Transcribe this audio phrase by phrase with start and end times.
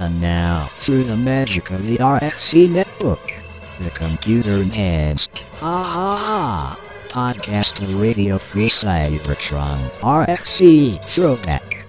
[0.00, 3.34] And now, through the magic of the RFC network,
[3.80, 11.84] the computer enhanced, ha ha ha, podcast Radio Free Cybertron, RFC Throwback.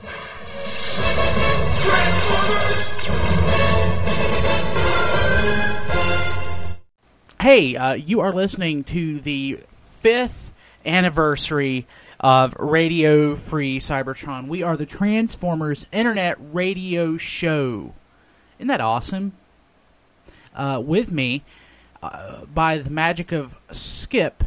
[7.39, 10.51] Hey, uh, you are listening to the fifth
[10.85, 11.87] anniversary
[12.19, 14.49] of Radio Free Cybertron.
[14.49, 17.93] We are the Transformers Internet Radio Show.
[18.61, 19.33] Isn't that awesome?
[20.53, 21.43] Uh, with me,
[22.03, 24.43] uh, by the magic of Skip.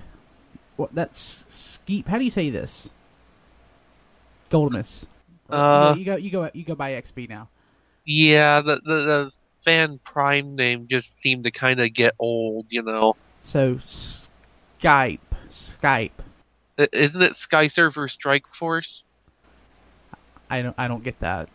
[0.76, 0.94] What?
[0.94, 2.06] That's Skeep.
[2.06, 2.90] How do you say this?
[4.52, 5.06] Goldimus.
[5.50, 6.14] Uh, you go.
[6.14, 6.48] You go.
[6.54, 7.48] You go by XV now.
[8.04, 9.32] Yeah, the, the the
[9.64, 13.16] fan prime name just seemed to kind of get old, you know.
[13.42, 15.18] So Skype.
[15.50, 16.10] Skype.
[16.78, 19.02] Isn't it Sky Server Strike Force?
[20.48, 21.48] I don't I don't get that.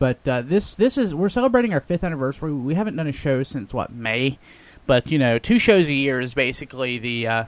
[0.00, 2.54] But uh, this this is we're celebrating our fifth anniversary.
[2.54, 4.38] We haven't done a show since what May,
[4.86, 7.44] but you know two shows a year is basically the uh,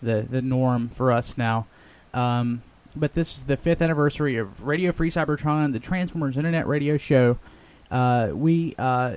[0.00, 1.66] the the norm for us now.
[2.14, 2.62] Um,
[2.96, 7.38] but this is the fifth anniversary of Radio Free Cybertron, the Transformers Internet Radio Show.
[7.90, 9.16] Uh, we uh,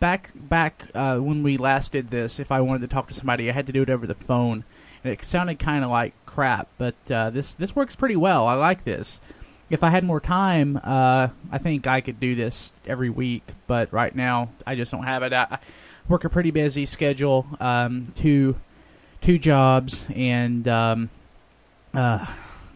[0.00, 3.50] back back uh, when we last did this, if I wanted to talk to somebody,
[3.50, 4.64] I had to do it over the phone,
[5.04, 6.68] and it sounded kind of like crap.
[6.78, 8.46] But uh, this this works pretty well.
[8.46, 9.20] I like this.
[9.72, 13.42] If I had more time, uh, I think I could do this every week.
[13.66, 15.32] But right now, I just don't have it.
[15.32, 15.58] I, I
[16.06, 18.56] work a pretty busy schedule, um, two
[19.22, 21.08] two jobs, and um,
[21.94, 22.26] uh,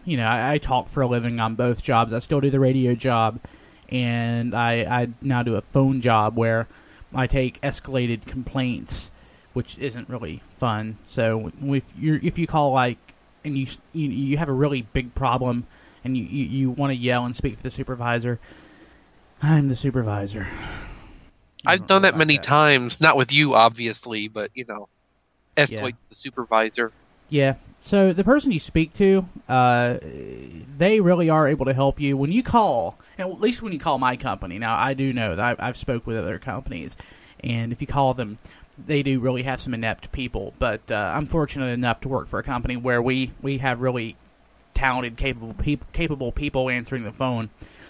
[0.05, 2.13] you know, I, I talk for a living on both jobs.
[2.13, 3.41] I still do the radio job,
[3.89, 6.67] and I, I now do a phone job where
[7.13, 9.11] I take escalated complaints,
[9.53, 10.97] which isn't really fun.
[11.09, 12.97] So if you if you call like
[13.45, 15.67] and you you, you have a really big problem
[16.03, 18.39] and you, you, you want to yell and speak to the supervisor,
[19.41, 20.47] I'm the supervisor.
[21.65, 24.87] I I've done that about many times, not with you, obviously, but you know,
[25.55, 25.91] escalate Yeah.
[26.09, 26.91] the supervisor.
[27.29, 27.55] Yeah.
[27.79, 29.97] So the person you speak to, uh,
[30.77, 33.79] they really are able to help you when you call, and at least when you
[33.79, 34.57] call my company.
[34.59, 36.95] Now I do know that I, I've spoke with other companies,
[37.41, 38.37] and if you call them,
[38.77, 40.53] they do really have some inept people.
[40.59, 44.15] But uh, I'm fortunate enough to work for a company where we we have really
[44.77, 47.49] talented, capable peop- capable people answering the phone.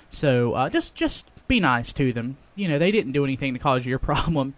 [0.09, 2.37] So uh, just just be nice to them.
[2.55, 4.53] You know they didn't do anything to cause you a problem.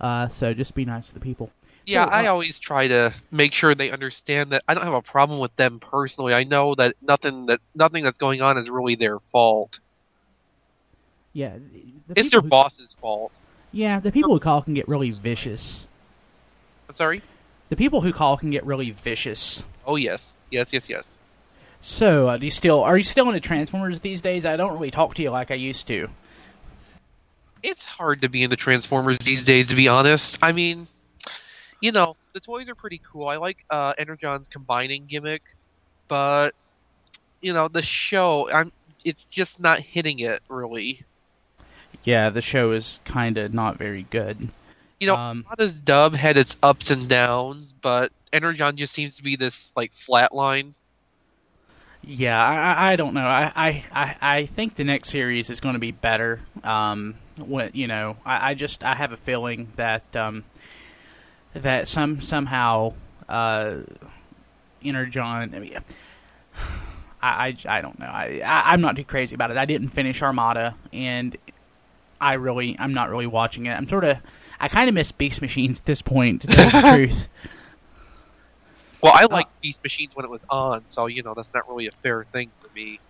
[0.00, 1.50] Uh, so just be nice to the people.
[1.86, 4.94] Yeah, So, I uh, always try to make sure they understand that I don't have
[4.94, 6.32] a problem with them personally.
[6.32, 9.80] I know that nothing that nothing that's going on is really their fault.
[11.32, 11.56] Yeah,
[12.08, 13.32] the It's their who- boss's fault.
[13.72, 15.86] Yeah, the people who call can get really vicious.
[16.88, 17.22] I'm sorry.
[17.70, 19.64] The people who call can get really vicious.
[19.86, 21.04] Oh yes, yes, yes, yes.
[21.86, 24.46] So, uh, do you still are you still into Transformers these days?
[24.46, 26.08] I don't really talk to you like I used to.
[27.62, 30.38] It's hard to be into Transformers these days, to be honest.
[30.40, 30.88] I mean,
[31.82, 33.28] you know, the toys are pretty cool.
[33.28, 35.42] I like uh, Energon's combining gimmick,
[36.08, 36.52] but
[37.42, 38.72] you know, the show, I'm,
[39.04, 41.04] it's just not hitting it really.
[42.02, 44.48] Yeah, the show is kind of not very good.
[45.00, 49.22] You know, Um, Armada's dub had its ups and downs, but Energon just seems to
[49.22, 50.74] be this like flat line.
[52.06, 53.26] Yeah, I, I- don't know.
[53.26, 56.40] I, I, I, think the next series is going to be better.
[56.62, 60.44] Um, when, you know, I, I just I have a feeling that um,
[61.54, 62.94] that some somehow
[63.28, 63.76] uh,
[64.84, 65.54] Energon.
[65.54, 65.78] I, mean,
[67.22, 68.06] I, I, I don't know.
[68.06, 69.56] I, I I'm not too crazy about it.
[69.56, 71.36] I didn't finish Armada, and
[72.20, 73.72] I really I'm not really watching it.
[73.72, 74.18] I'm sort of
[74.60, 76.42] I kind of miss Beast Machines at this point.
[76.42, 77.26] To tell you the truth.
[79.04, 81.68] Well, I Uh, like Beast Machines when it was on, so you know that's not
[81.68, 83.00] really a fair thing for me.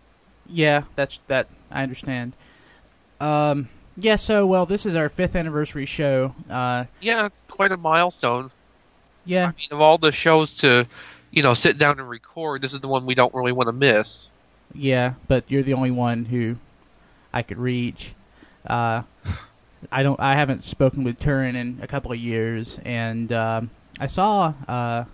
[0.47, 1.47] Yeah, that's that.
[1.71, 2.33] I understand.
[3.21, 4.17] Um, yeah.
[4.17, 6.35] So, well, this is our fifth anniversary show.
[6.51, 8.51] Uh, Yeah, quite a milestone.
[9.25, 10.87] yeah, I mean, of all the shows to,
[11.31, 13.73] you know, sit down and record, this is the one we don't really want to
[13.73, 14.27] miss.
[14.75, 15.15] yeah.
[15.29, 16.57] But you're the only one who
[17.33, 18.15] I could reach.
[18.67, 19.03] Uh,
[19.93, 20.19] I don't.
[20.19, 23.71] I haven't spoken with Turin in a couple of years, and um,
[24.01, 25.05] I saw uh,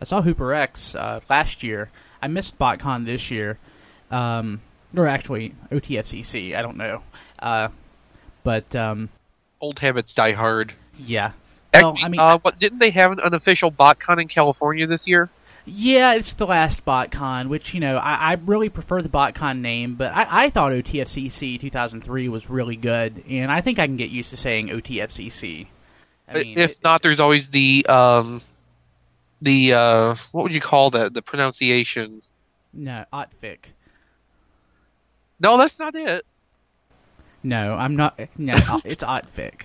[0.00, 1.90] I saw Hooper X uh, last year.
[2.22, 3.58] I missed BotCon this year,
[4.10, 4.60] um,
[4.96, 6.54] or actually OTFCC.
[6.56, 7.02] I don't know,
[7.38, 7.68] uh,
[8.42, 9.08] but um,
[9.60, 10.74] Old habits die hard.
[10.98, 11.32] yeah.
[11.74, 15.06] Well, Actually, I mean, uh, what didn't they have an unofficial BotCon in California this
[15.06, 15.30] year?
[15.64, 19.94] Yeah, it's the last BotCon, which, you know, I, I really prefer the BotCon name,
[19.94, 24.10] but I, I thought OTFCC 2003 was really good, and I think I can get
[24.10, 25.68] used to saying OTFCC.
[26.28, 28.42] I mean, if it- not, there's always the um,
[29.40, 31.14] the uh, what would you call that?
[31.14, 32.22] The pronunciation.
[32.72, 33.58] no, Otfic.
[35.38, 36.26] No, that's not it.
[37.42, 38.18] No, I'm not.
[38.36, 38.54] No,
[38.84, 39.62] it's Otfic.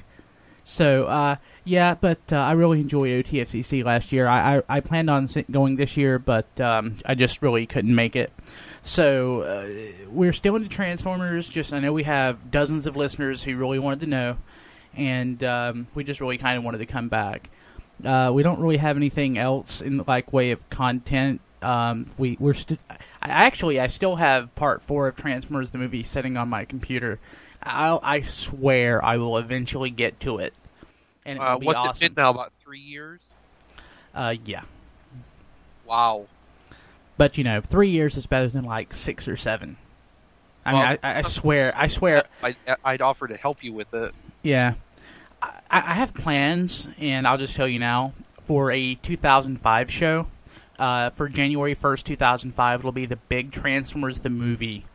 [0.68, 4.28] So, uh, yeah, but uh, I really enjoyed OTFCC last year.
[4.28, 8.16] I, I, I planned on going this year, but um, I just really couldn't make
[8.16, 8.34] it.
[8.82, 11.50] So uh, we're still into Transformers.
[11.50, 14.38] Just I know we have dozens of listeners who really wanted to know,
[14.96, 17.50] and um, we just really kind of wanted to come back.
[18.04, 21.42] Uh, we don't really have anything else in like way of content.
[21.62, 26.04] Um, we we're st- I, actually I still have part four of Transformers the movie
[26.04, 27.20] sitting on my computer.
[27.64, 30.54] I I swear I will eventually get to it,
[31.26, 32.06] and it Uh, be what's awesome.
[32.06, 32.30] it been now?
[32.32, 33.22] About three years.
[34.14, 34.62] Uh, yeah,
[35.86, 36.26] Wow.
[37.18, 39.78] but you know, three years is better than like six or seven.
[40.66, 44.14] I mean, I, I swear, I swear, I, I'd offer to help you with it.
[44.44, 44.74] yeah.
[45.76, 48.14] I, I have plans, and I'll just tell you now
[48.46, 50.28] for a 2005 show.
[50.80, 54.86] Uh, for January 1st, 2005, it'll be the big Transformers the movie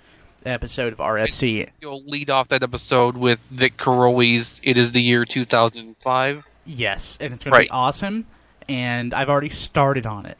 [0.44, 1.68] episode of RFC.
[1.82, 7.34] You'll lead off that episode with Vic Caroli's "It Is the Year 2005." Yes, and
[7.34, 8.26] it's going to be awesome.
[8.66, 10.38] And I've already started on it,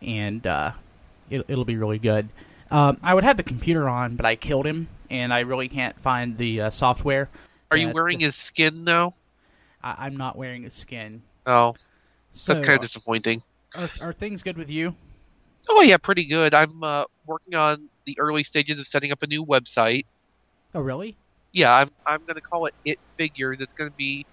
[0.00, 0.72] and uh,
[1.28, 2.28] it, it'll be really good.
[2.70, 5.98] Um, I would have the computer on, but I killed him, and I really can't
[6.00, 7.28] find the uh, software.
[7.72, 9.14] Are you wearing his skin now?
[9.84, 11.22] I, I'm not wearing a skin.
[11.46, 11.74] Oh,
[12.32, 13.42] So, that's kind of disappointing.
[13.76, 14.96] are, are things good with you?
[15.68, 16.52] Oh yeah, pretty good.
[16.54, 20.06] I'm uh, working on the early stages of setting up a new website.
[20.74, 21.16] Oh, really?
[21.52, 23.58] Yeah, I'm I'm going to call it It Figures.
[23.60, 24.26] It's going to be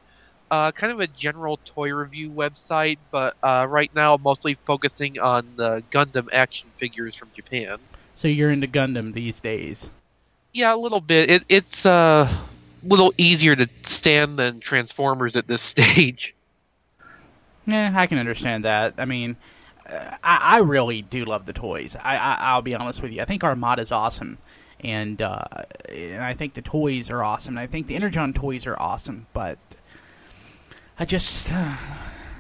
[0.50, 5.48] uh, kind of a general toy review website, but uh, right now mostly focusing on
[5.56, 7.78] the Gundam action figures from Japan.
[8.16, 9.90] So you're into Gundam these days?
[10.52, 11.30] Yeah, a little bit.
[11.30, 12.44] It, it's uh,
[12.84, 16.36] little easier to stand than Transformers at this stage.
[17.66, 18.96] Yeah, I can understand that.
[18.98, 19.38] I mean,
[19.88, 21.96] uh, I, I really do love the toys.
[21.96, 23.22] I, I I'll be honest with you.
[23.22, 24.40] I think Armada's awesome,
[24.80, 25.44] and uh,
[25.88, 27.58] and I think the toys are awesome.
[27.58, 29.58] I think the Energon toys are awesome, but
[30.98, 31.52] I just.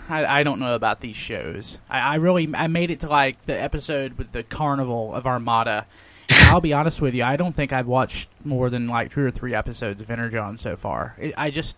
[0.10, 1.78] I, I don't know about these shows.
[1.90, 5.86] I, I really I made it to like the episode with the carnival of Armada.
[6.34, 7.24] I'll be honest with you.
[7.24, 10.76] I don't think I've watched more than like two or three episodes of Energon so
[10.76, 11.16] far.
[11.20, 11.78] It, I just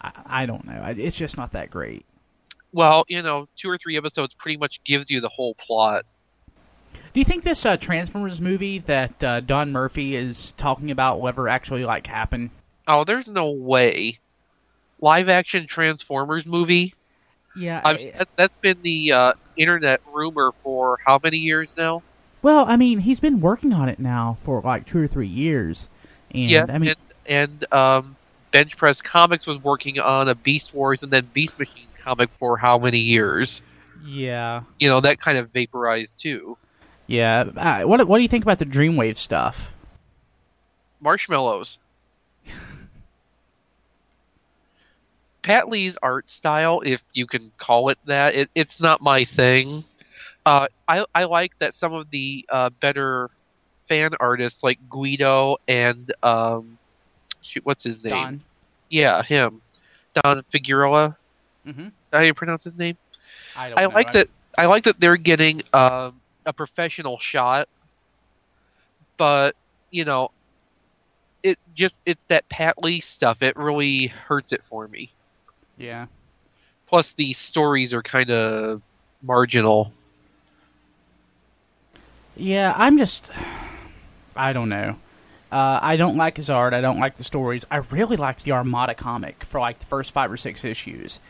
[0.00, 0.80] I, I don't know.
[0.82, 2.04] I, it's just not that great.
[2.72, 6.04] Well, you know, two or three episodes pretty much gives you the whole plot.
[7.12, 11.28] Do you think this uh, Transformers movie that uh, Don Murphy is talking about will
[11.28, 12.50] ever actually like happen?
[12.86, 14.18] Oh, there's no way.
[15.00, 16.94] Live action Transformers movie?
[17.56, 17.80] Yeah.
[17.84, 22.02] I mean, that, that's been the uh, internet rumor for how many years now?
[22.42, 25.88] Well, I mean, he's been working on it now for like two or three years,
[26.30, 26.94] and yeah, I mean,
[27.26, 28.16] and, and um,
[28.52, 32.56] Bench Press Comics was working on a Beast Wars and then Beast Machines comic for
[32.56, 33.60] how many years?
[34.04, 36.56] yeah, You know, that kind of vaporized too.
[37.06, 37.40] yeah.
[37.56, 39.70] Uh, what What do you think about the Dreamwave stuff?
[41.00, 41.78] Marshmallows.
[45.42, 49.84] Pat Lee's art style, if you can call it that, it, it's not my thing.
[50.48, 53.28] Uh, I I like that some of the uh, better
[53.86, 56.78] fan artists like Guido and um,
[57.42, 58.12] shoot, what's his name?
[58.12, 58.40] Don.
[58.88, 59.60] Yeah, him,
[60.14, 61.18] Don Figueroa.
[61.66, 61.88] Mm-hmm.
[62.10, 62.96] How do you pronounce his name?
[63.54, 63.78] I don't.
[63.78, 64.28] I like that.
[64.56, 67.68] I like that they're getting um, a professional shot,
[69.18, 69.54] but
[69.90, 70.30] you know,
[71.42, 73.42] it just it's that Pat Lee stuff.
[73.42, 75.10] It really hurts it for me.
[75.76, 76.06] Yeah.
[76.86, 78.80] Plus, the stories are kind of
[79.22, 79.92] marginal.
[82.38, 83.30] Yeah, I'm just.
[84.36, 84.96] I don't know.
[85.50, 86.72] Uh, I don't like his art.
[86.72, 87.66] I don't like the stories.
[87.70, 91.20] I really liked the Armada comic for like the first five or six issues,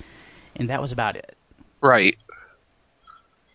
[0.55, 1.37] and that was about it.
[1.81, 2.17] Right.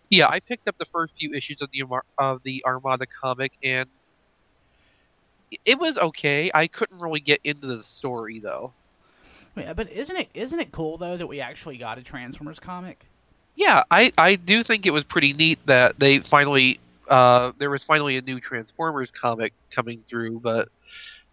[0.10, 1.84] Yeah, I picked up the first few issues of the
[2.18, 3.88] of the Armada comic, and
[5.66, 6.50] it was okay.
[6.54, 8.74] I couldn't really get into the story though.
[9.56, 13.06] Yeah, but isn't it isn't it cool though that we actually got a Transformers comic?
[13.56, 17.84] Yeah, I, I do think it was pretty neat that they finally uh, there was
[17.84, 20.70] finally a new Transformers comic coming through, but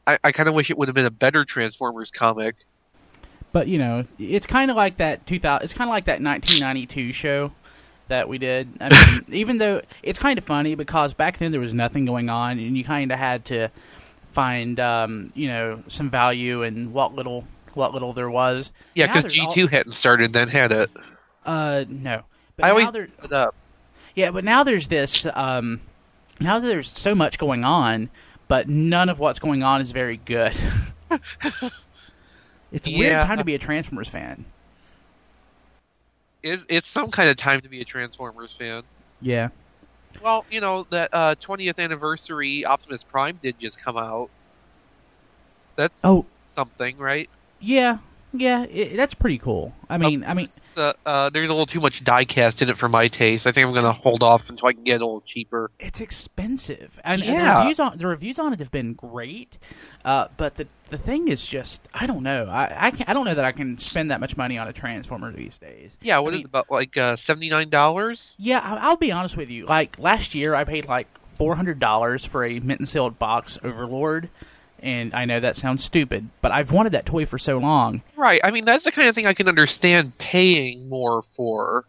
[0.07, 2.57] I, I kind of wish it would have been a better Transformers comic.
[3.53, 5.65] But you know, it's kind of like that 2000.
[5.65, 7.53] It's kind of like that 1992 show
[8.09, 8.69] that we did.
[8.81, 12.29] I mean, even though it's kind of funny because back then there was nothing going
[12.29, 13.69] on, and you kind of had to
[14.33, 18.73] find um, you know some value in what little what little there was.
[18.95, 20.91] Yeah, because G all- two hadn't started then, had it?
[21.45, 22.23] Uh, no.
[22.57, 23.55] But I always it up.
[24.14, 25.26] Yeah, but now there's this.
[25.35, 25.81] Um,
[26.40, 28.11] now that there's so much going on,
[28.49, 30.57] but none of what's going on is very good.
[32.73, 34.45] it's a weird time to be a Transformers fan.
[36.43, 38.85] It, it's some kind of time to be a Transformers fan.
[39.21, 39.49] Yeah.
[40.23, 44.31] Well, you know that uh, 20th anniversary Optimus Prime did just come out.
[45.76, 47.31] That's Oh, something, right?
[47.61, 47.99] yeah,
[48.32, 49.72] yeah, it, that's pretty cool.
[49.88, 52.88] I mean, I mean, uh, uh, there's a little too much diecast in it for
[52.88, 53.46] my taste.
[53.46, 55.70] I think I'm gonna hold off until I can get it a little cheaper.
[55.80, 59.58] it's expensive, and, and the reviews on the reviews on it have been great.
[60.04, 62.46] Uh, but the the thing is just, I don't know.
[62.46, 65.32] I I, I don't know that I can spend that much money on a transformer
[65.32, 65.96] these days.
[66.00, 68.34] Yeah, I what is mean- it about like uh, seventy nine dollars?
[68.38, 69.66] Yeah, I- I'll be honest with you.
[69.66, 73.58] Like last year, I paid like four hundred dollars for a mint and sealed box
[73.64, 74.28] Overlord,
[74.82, 78.02] and I know that sounds stupid, but I've wanted that toy for so long.
[78.16, 78.40] Right.
[78.42, 81.84] I mean, that's the kind of thing I can understand paying more for.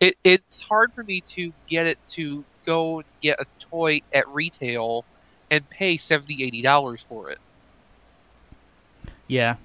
[0.00, 4.28] It it's hard for me to get it to go and get a toy at
[4.28, 5.04] retail
[5.50, 7.38] and pay seventy eighty dollars for it.
[9.26, 9.56] Yeah.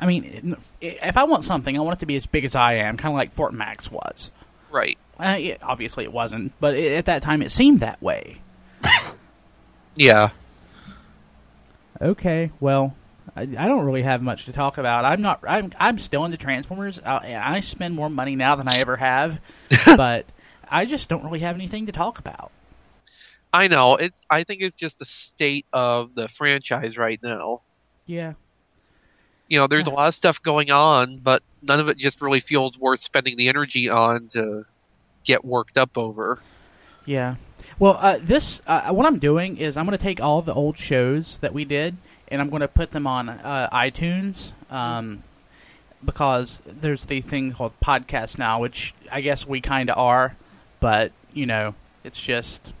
[0.00, 2.74] I mean, if I want something, I want it to be as big as I
[2.74, 4.30] am, kind of like Fort Max was.
[4.70, 4.96] Right.
[5.18, 8.40] Uh, it, obviously, it wasn't, but it, at that time, it seemed that way.
[9.96, 10.30] Yeah.
[12.00, 12.94] Okay, well,
[13.36, 15.04] I, I don't really have much to talk about.
[15.04, 15.40] I'm not.
[15.46, 15.72] I'm.
[15.78, 17.00] I'm still into Transformers.
[17.00, 19.40] I, I spend more money now than I ever have,
[19.86, 20.26] but
[20.68, 22.50] I just don't really have anything to talk about.
[23.52, 23.96] I know.
[23.96, 27.62] It's I think it's just the state of the franchise right now.
[28.06, 28.34] Yeah.
[29.46, 32.40] You know, there's a lot of stuff going on, but none of it just really
[32.40, 34.64] feels worth spending the energy on to
[35.24, 36.40] get worked up over.
[37.04, 37.36] Yeah.
[37.78, 40.78] Well, uh, this uh, what I'm doing is I'm going to take all the old
[40.78, 41.96] shows that we did
[42.28, 45.22] and I'm going to put them on uh, iTunes um,
[46.04, 50.36] because there's the thing called podcast now, which I guess we kind of are,
[50.80, 52.72] but you know, it's just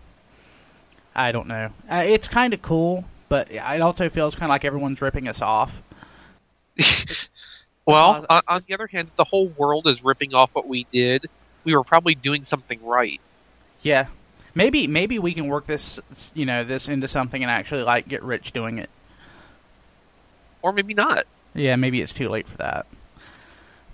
[1.14, 1.70] I don't know.
[1.90, 5.42] Uh, it's kind of cool, but it also feels kind of like everyone's ripping us
[5.42, 5.82] off.
[7.86, 11.26] Well, on, on the other hand, the whole world is ripping off what we did.
[11.64, 13.20] We were probably doing something right.
[13.82, 14.06] Yeah.
[14.54, 16.00] Maybe maybe we can work this
[16.34, 18.90] you know this into something and actually like get rich doing it.
[20.62, 21.26] Or maybe not.
[21.54, 22.86] Yeah, maybe it's too late for that.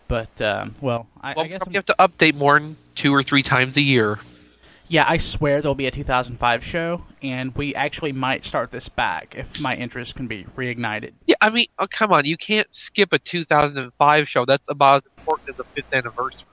[0.09, 3.23] But um, well, I, Well, I guess we have to update more than two or
[3.23, 4.19] three times a year.
[4.89, 9.35] yeah, I swear there'll be a 2005 show, and we actually might start this back
[9.37, 11.13] if my interest can be reignited.
[11.27, 14.45] Yeah, I mean, oh, come on, you can't skip a 2005 show.
[14.45, 16.45] That's about as important as the fifth anniversary.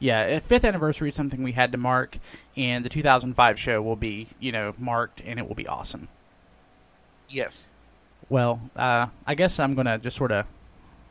[0.00, 2.18] Yeah, a fifth anniversary is something we had to mark,
[2.56, 6.08] and the 2005 show will be you know marked, and it will be awesome.
[7.28, 7.66] Yes.
[8.28, 10.46] Well, uh, I guess I'm gonna just sort of,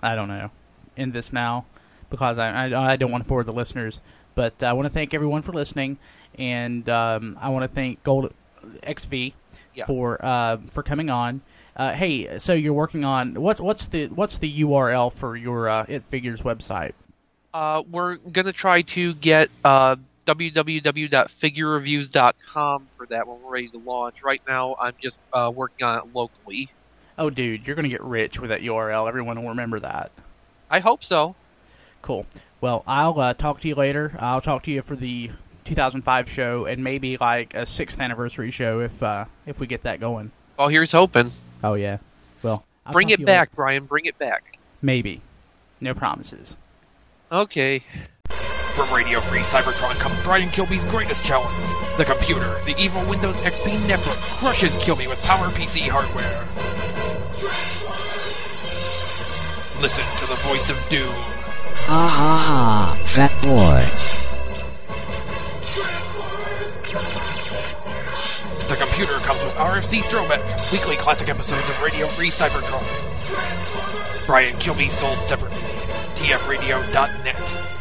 [0.02, 0.52] I don't know,
[0.96, 1.66] end this now
[2.10, 4.02] because I I, I don't want to bore the listeners.
[4.36, 5.98] But I want to thank everyone for listening,
[6.38, 8.32] and um, I want to thank Gold
[8.88, 9.34] XV
[9.74, 9.86] Yeah.
[9.88, 11.42] for uh, for coming on.
[11.76, 15.86] Uh, hey, so you're working on what's what's the what's the URL for your uh,
[15.88, 16.94] It Figures website?
[17.54, 24.22] Uh, we're gonna try to get uh, www.figurereviews.com for that when we're ready to launch.
[24.24, 26.70] Right now, I'm just uh, working on it locally.
[27.18, 29.08] Oh, dude, you're gonna get rich with that URL.
[29.08, 30.12] Everyone will remember that.
[30.70, 31.36] I hope so.
[32.02, 32.26] Cool.
[32.60, 34.16] Well, I'll uh, talk to you later.
[34.20, 35.32] I'll talk to you for the
[35.66, 40.00] 2005 show and maybe like a sixth anniversary show if uh, if we get that
[40.00, 40.32] going.
[40.58, 41.32] Well, here's hoping.
[41.64, 41.98] Oh yeah.
[42.42, 43.56] Well, I'll bring it back, later.
[43.56, 43.86] Brian.
[43.86, 44.58] Bring it back.
[44.82, 45.22] Maybe.
[45.80, 46.56] No promises.
[47.32, 47.84] Okay.
[48.74, 51.58] From Radio Free Cybertron comes Brian Kilby's greatest challenge.
[51.98, 56.44] The computer, the evil Windows XP network, crushes Kilby with Power PC hardware.
[59.82, 61.14] Listen to the voice of doom.
[61.88, 63.84] Ha ha ha, fat boy.
[68.70, 72.86] The computer comes with RFC Throwback, weekly classic episodes of Radio Free Cybertron.
[74.26, 75.57] Brian Kilby sold separately.
[76.28, 77.77] TFRadio.net.